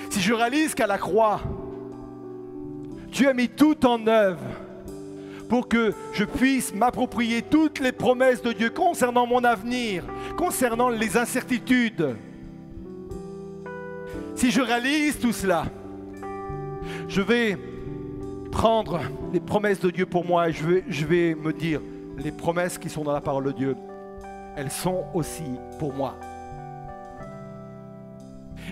[0.10, 1.41] Si je réalise qu'à la croix,
[3.12, 4.41] Dieu a mis tout en œuvre
[5.48, 10.04] pour que je puisse m'approprier toutes les promesses de Dieu concernant mon avenir,
[10.38, 12.15] concernant les incertitudes.
[14.36, 15.65] Si je réalise tout cela,
[17.08, 17.58] je vais
[18.52, 19.02] prendre
[19.34, 21.82] les promesses de Dieu pour moi et je vais, me dire,
[22.17, 23.76] les promesses qui sont dans la parole de Dieu,
[24.56, 25.43] elles sont aussi
[25.80, 26.15] pour moi.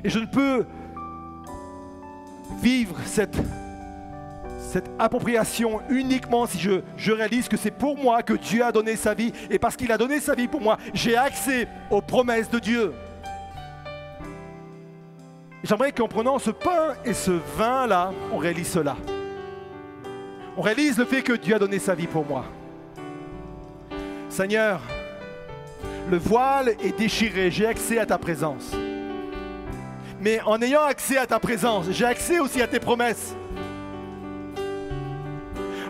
[0.03, 0.65] Et je ne peux
[2.61, 3.37] vivre cette,
[4.99, 9.15] appropriation uniquement si je, je réalise que c'est pour moi que Dieu a donné sa
[9.15, 9.31] vie.
[9.49, 12.93] Et parce qu'il a donné sa vie pour moi, j'ai accès aux promesses de Dieu.
[15.63, 18.95] J'aimerais qu'en prenant ce pain et ce vin-là, on réalise cela
[20.57, 22.43] on réalise le fait que Dieu a donné sa vie pour moi.
[24.27, 24.81] Seigneur,
[26.09, 28.71] le voile est déchiré, j'ai accès à ta présence.
[30.19, 33.35] Mais en ayant accès à ta présence, j'ai accès aussi à tes promesses.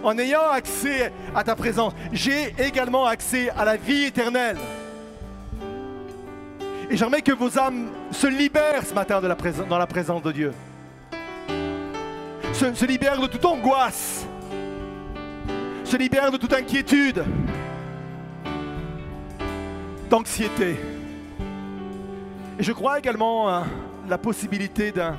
[0.03, 4.57] En ayant accès à ta présence, j'ai également accès à la vie éternelle.
[6.89, 10.53] Et j'aimerais que vos âmes se libèrent ce matin dans la présence de Dieu.
[12.53, 14.25] se, se libère de toute angoisse,
[15.83, 17.23] se libère de toute inquiétude,
[20.09, 20.75] d'anxiété.
[22.59, 23.63] Et je crois également à
[24.07, 25.15] la possibilité d'un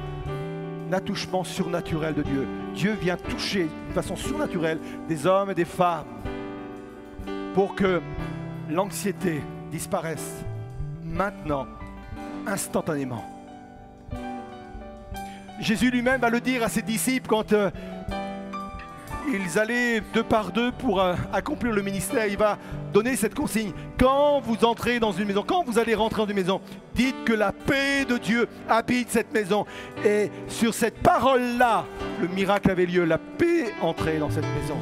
[0.92, 2.46] attouchement surnaturel de Dieu.
[2.74, 4.78] Dieu vient toucher de façon surnaturelle
[5.08, 6.06] des hommes et des femmes
[7.54, 8.00] pour que
[8.70, 10.44] l'anxiété disparaisse
[11.04, 11.66] maintenant,
[12.46, 13.24] instantanément.
[15.60, 17.70] Jésus lui-même va le dire à ses disciples quand euh,
[19.32, 22.26] ils allaient deux par deux pour euh, accomplir le ministère.
[22.26, 22.56] Il va
[22.92, 23.72] donner cette consigne.
[23.98, 26.60] Quand vous entrez dans une maison, quand vous allez rentrer dans une maison,
[26.94, 29.66] dites que la paix de Dieu habite cette maison.
[30.04, 31.84] Et sur cette parole-là,
[32.20, 33.04] le miracle avait lieu.
[33.04, 34.78] La paix entrait dans cette maison.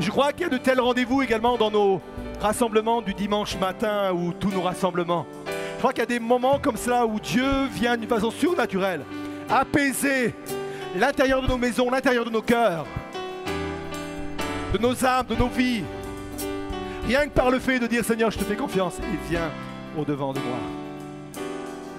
[0.00, 2.00] Je crois qu'il y a de tels rendez-vous également dans nos
[2.40, 5.26] rassemblements du dimanche matin ou tous nos rassemblements.
[5.46, 9.02] Je crois qu'il y a des moments comme cela où Dieu vient d'une façon surnaturelle
[9.48, 10.34] apaiser
[10.96, 12.84] l'intérieur de nos maisons, l'intérieur de nos cœurs,
[14.72, 15.84] de nos âmes, de nos vies.
[17.06, 19.50] Rien que par le fait de dire Seigneur, je te fais confiance, il vient
[19.96, 20.87] au devant de moi.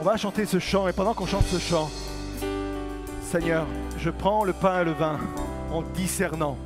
[0.01, 1.89] On va chanter ce chant et pendant qu'on chante ce chant,
[3.21, 5.19] Seigneur, je prends le pain et le vin
[5.73, 6.57] en discernant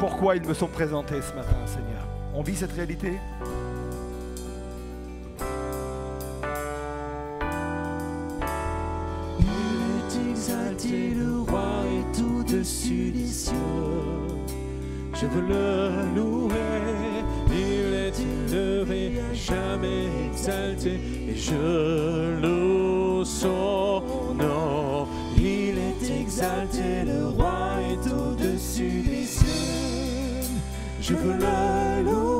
[0.00, 2.08] pourquoi ils me sont présentés ce matin, Seigneur.
[2.34, 3.12] On vit cette réalité?
[15.14, 16.58] Je veux le louer,
[18.20, 24.02] élevé, jamais exalté, et je loue son
[24.34, 25.06] nom.
[25.36, 29.46] Il est exalté, le roi est au-dessus des cieux.
[31.00, 32.37] Je veux le louer,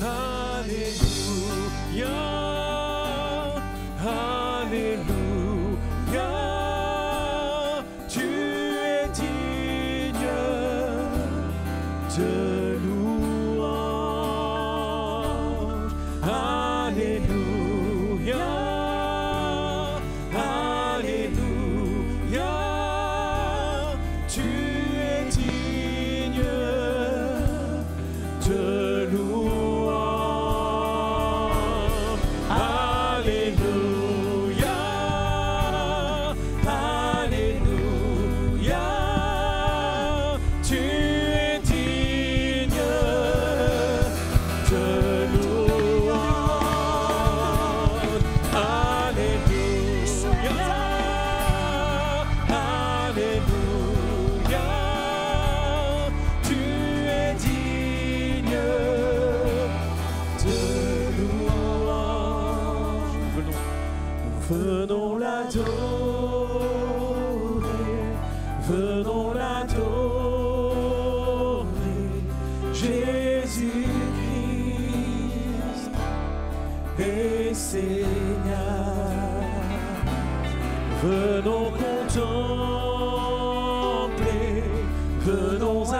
[0.00, 0.98] Aleluia.
[3.98, 4.37] Hallelujah.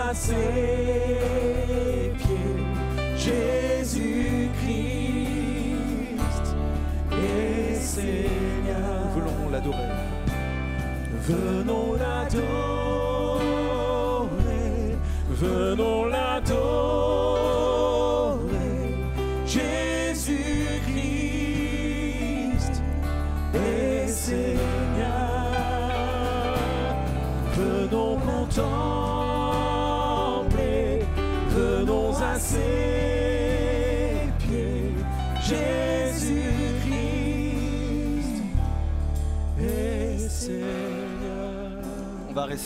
[0.09, 0.33] À ses
[2.17, 2.57] pieds,
[3.15, 3.99] Jésus-Christ
[7.11, 9.05] est Seigneur.
[9.05, 9.89] Nous voulons l'adorer.
[11.27, 13.39] Venons l'adorer,
[15.29, 16.38] venons l'adorer,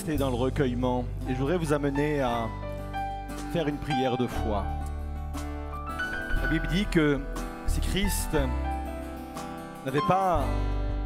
[0.02, 2.48] dans le recueillement et je voudrais vous amener à
[3.54, 4.66] faire une prière de foi.
[6.42, 7.20] La Bible dit que
[7.68, 8.36] si Christ
[9.86, 10.44] n'avait pas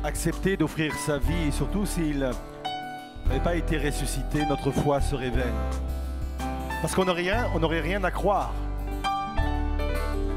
[0.04, 5.54] accepté d'offrir sa vie et surtout s'il n'avait pas été ressuscité, notre foi serait vaine.
[6.82, 8.54] Parce qu'on n'aurait rien, on n'aurait rien à croire.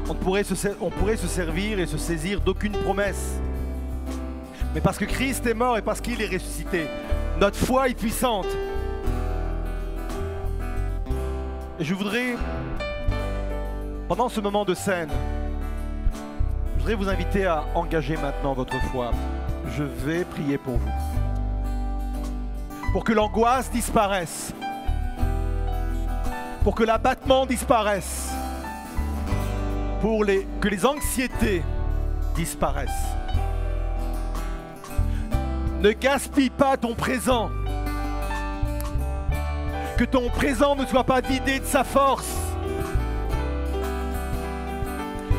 [0.07, 3.39] Se, on pourrait se servir et se saisir d'aucune promesse.
[4.75, 6.87] Mais parce que Christ est mort et parce qu'il est ressuscité,
[7.41, 8.45] notre foi est puissante.
[11.79, 12.35] Et je voudrais,
[14.07, 15.09] pendant ce moment de scène,
[16.75, 19.09] je voudrais vous inviter à engager maintenant votre foi.
[19.75, 20.91] Je vais prier pour vous.
[22.93, 24.53] Pour que l'angoisse disparaisse.
[26.63, 28.31] Pour que l'abattement disparaisse.
[29.99, 31.63] Pour que les anxiétés
[32.35, 33.20] disparaissent.
[35.81, 37.49] Ne gaspille pas ton présent.
[39.97, 42.37] Que ton présent ne soit pas vidé de sa force.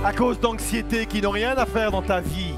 [0.05, 2.55] À cause d'anxiétés qui n'ont rien à faire dans ta vie.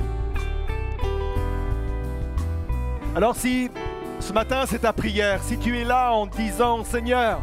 [3.14, 3.70] Alors si
[4.18, 7.42] ce matin c'est ta prière, si tu es là en disant Seigneur,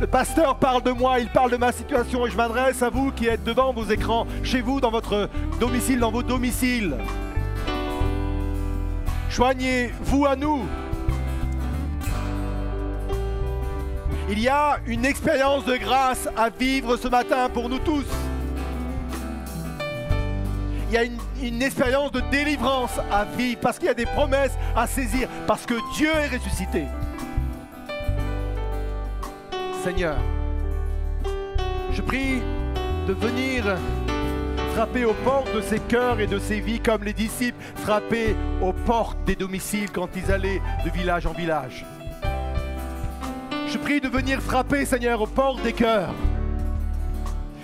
[0.00, 3.12] le pasteur parle de moi, il parle de ma situation et je m'adresse à vous
[3.12, 5.28] qui êtes devant vos écrans, chez vous, dans votre
[5.60, 6.96] domicile, dans vos domiciles.
[9.38, 10.66] Joignez-vous à nous.
[14.28, 18.04] Il y a une expérience de grâce à vivre ce matin pour nous tous.
[20.88, 24.06] Il y a une, une expérience de délivrance à vivre parce qu'il y a des
[24.06, 26.86] promesses à saisir, parce que Dieu est ressuscité.
[29.84, 30.16] Seigneur,
[31.92, 32.42] je prie
[33.06, 33.78] de venir
[34.78, 38.72] frapper aux portes de ces cœurs et de ces vies comme les disciples frappaient aux
[38.72, 41.84] portes des domiciles quand ils allaient de village en village.
[43.66, 46.14] Je prie de venir frapper, Seigneur, aux portes des cœurs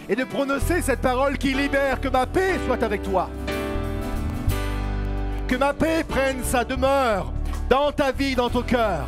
[0.09, 3.31] et de prononcer cette parole qui libère, que ma paix soit avec toi.
[5.47, 7.33] Que ma paix prenne sa demeure
[7.71, 9.07] dans ta vie, dans ton cœur.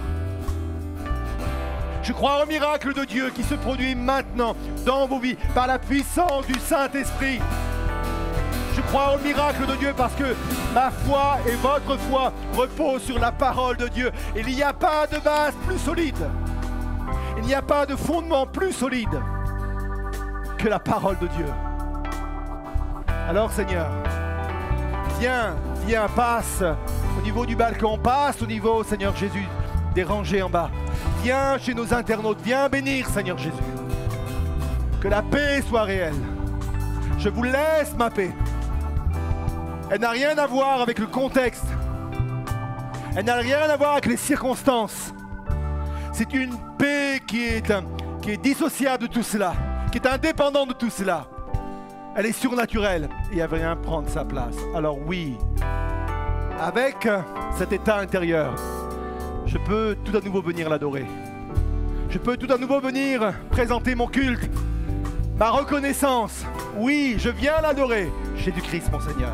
[2.04, 4.54] Je crois au miracle de Dieu qui se produit maintenant
[4.84, 7.40] dans vos vies par la puissance du Saint-Esprit.
[8.88, 10.34] Crois au miracle de Dieu parce que
[10.72, 14.12] ma foi et votre foi reposent sur la parole de Dieu.
[14.36, 16.28] Il n'y a pas de base plus solide.
[17.38, 19.20] Il n'y a pas de fondement plus solide
[20.58, 21.46] que la parole de Dieu.
[23.28, 23.88] Alors Seigneur,
[25.18, 26.62] viens, viens, passe
[27.18, 29.46] au niveau du balcon, passe au niveau, Seigneur Jésus,
[29.94, 30.70] des rangées en bas.
[31.22, 33.52] Viens chez nos internautes, viens bénir, Seigneur Jésus.
[35.00, 36.14] Que la paix soit réelle.
[37.18, 38.30] Je vous laisse ma paix.
[39.88, 41.64] Elle n'a rien à voir avec le contexte.
[43.14, 45.14] Elle n'a rien à voir avec les circonstances.
[46.12, 49.54] C'est une paix qui est, dissociable de tout cela,
[49.92, 51.26] qui est indépendante de tout cela.
[52.16, 54.56] Elle est surnaturelle et elle vient prendre sa place.
[54.74, 55.38] Alors oui,
[56.60, 57.08] avec
[57.56, 58.54] cet état intérieur,
[59.46, 61.06] je peux tout à nouveau venir l'adorer.
[62.10, 64.50] Je peux tout à nouveau venir présenter mon culte,
[65.38, 66.44] ma reconnaissance.
[66.76, 68.10] Oui, je viens l'adorer.
[68.36, 69.32] Jésus-Christ, mon Seigneur.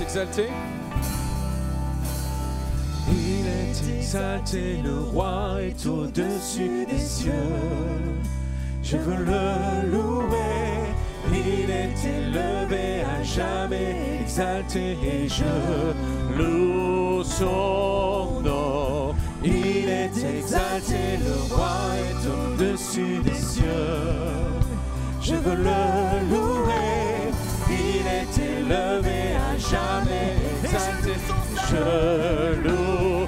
[0.00, 0.48] Exalté.
[3.10, 7.32] Il est exalté, le roi est au-dessus des cieux.
[8.82, 10.94] Je veux le louer,
[11.32, 19.14] il est élevé à jamais, exalté et je loue son nom.
[19.42, 21.76] Il est exalté, le roi
[22.08, 23.64] est au-dessus des cieux.
[25.20, 27.32] Je veux le louer,
[27.70, 29.13] il est élevé
[29.70, 31.14] jamais, exalté.
[31.70, 33.26] Je loue